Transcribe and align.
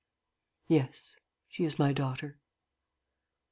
"Yes, 0.67 1.19
she 1.47 1.63
is 1.63 1.77
my 1.77 1.93
daughter." 1.93 2.39